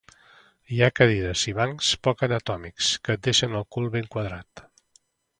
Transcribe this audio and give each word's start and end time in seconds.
Hi 0.75 0.79
ha 0.85 0.93
cadires 0.99 1.43
i 1.51 1.51
bancs 1.59 1.89
poc 2.07 2.23
anatòmics 2.27 2.87
que 3.09 3.17
et 3.17 3.23
deixen 3.27 3.53
el 3.59 3.67
cul 3.77 3.91
ben 3.97 4.09
quadrat 4.15 4.65